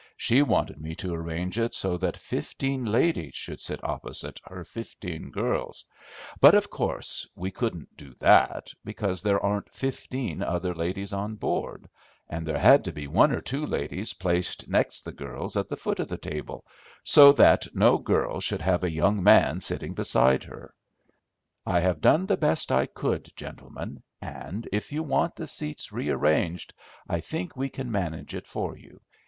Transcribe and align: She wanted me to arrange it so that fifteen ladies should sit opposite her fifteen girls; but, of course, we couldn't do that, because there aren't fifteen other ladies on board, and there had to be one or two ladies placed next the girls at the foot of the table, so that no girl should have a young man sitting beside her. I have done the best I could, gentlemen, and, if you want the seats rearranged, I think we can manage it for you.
She 0.17 0.41
wanted 0.41 0.81
me 0.81 0.95
to 0.95 1.13
arrange 1.13 1.59
it 1.59 1.75
so 1.75 1.95
that 1.97 2.17
fifteen 2.17 2.85
ladies 2.85 3.35
should 3.35 3.61
sit 3.61 3.83
opposite 3.83 4.41
her 4.45 4.63
fifteen 4.63 5.29
girls; 5.29 5.85
but, 6.39 6.55
of 6.55 6.71
course, 6.71 7.27
we 7.35 7.51
couldn't 7.51 7.95
do 7.95 8.15
that, 8.17 8.73
because 8.83 9.21
there 9.21 9.39
aren't 9.39 9.71
fifteen 9.71 10.41
other 10.41 10.73
ladies 10.73 11.13
on 11.13 11.35
board, 11.35 11.87
and 12.27 12.47
there 12.47 12.57
had 12.57 12.83
to 12.85 12.91
be 12.91 13.05
one 13.05 13.31
or 13.31 13.41
two 13.41 13.63
ladies 13.63 14.13
placed 14.15 14.67
next 14.67 15.03
the 15.03 15.11
girls 15.11 15.55
at 15.55 15.69
the 15.69 15.77
foot 15.77 15.99
of 15.99 16.07
the 16.07 16.17
table, 16.17 16.65
so 17.03 17.31
that 17.33 17.67
no 17.75 17.99
girl 17.99 18.39
should 18.41 18.63
have 18.63 18.83
a 18.83 18.89
young 18.89 19.21
man 19.21 19.59
sitting 19.59 19.93
beside 19.93 20.43
her. 20.45 20.73
I 21.63 21.79
have 21.81 22.01
done 22.01 22.25
the 22.25 22.37
best 22.37 22.71
I 22.71 22.87
could, 22.87 23.29
gentlemen, 23.35 24.01
and, 24.19 24.67
if 24.71 24.91
you 24.91 25.03
want 25.03 25.35
the 25.35 25.45
seats 25.45 25.91
rearranged, 25.91 26.73
I 27.07 27.19
think 27.19 27.55
we 27.55 27.69
can 27.69 27.91
manage 27.91 28.33
it 28.33 28.47
for 28.47 28.75
you. 28.75 28.99